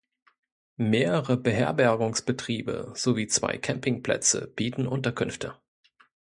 [0.77, 5.57] Mehrere Beherbergungsbetriebe sowie zwei Campingplätze bieten Unterkünfte.